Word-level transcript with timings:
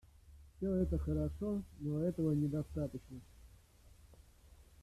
Все 0.57 0.77
это 0.77 0.97
хорошо, 0.97 1.61
но 1.79 2.01
этого 2.01 2.31
недостаточно. 2.31 3.21